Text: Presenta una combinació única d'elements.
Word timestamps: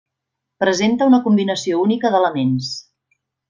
Presenta 0.63 1.07
una 1.11 1.19
combinació 1.27 1.83
única 1.85 2.13
d'elements. 2.17 2.75